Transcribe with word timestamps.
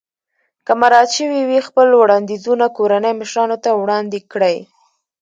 که 0.65 0.73
مراعات 0.81 1.09
شوي 1.17 1.41
وي 1.49 1.59
خپل 1.67 1.87
وړاندیزونه 2.01 2.65
کورنۍ 2.77 3.13
مشرانو 3.21 3.57
ته 3.63 3.69
وړاندې 3.81 4.19
کړئ. 4.31 4.57